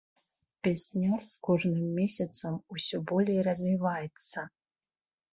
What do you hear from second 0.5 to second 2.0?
Пясняр з кожным